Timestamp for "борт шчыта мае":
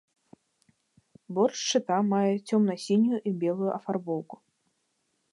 1.37-2.31